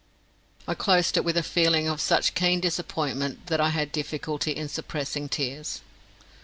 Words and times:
I 0.67 0.73
closed 0.73 1.15
it 1.15 1.23
with 1.23 1.37
a 1.37 1.43
feeling 1.43 1.87
of 1.87 2.01
such 2.01 2.33
keen 2.33 2.59
disappointment 2.59 3.45
that 3.45 3.61
I 3.61 3.69
had 3.69 3.91
difficulty 3.91 4.49
in 4.51 4.67
suppressing 4.67 5.29
tears. 5.29 5.81